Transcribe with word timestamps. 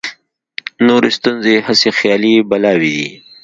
نورې 0.87 1.09
ستونزې 1.17 1.55
هسې 1.67 1.89
خیالي 1.97 2.33
بلاوې 2.49 2.91
دي. 2.97 3.09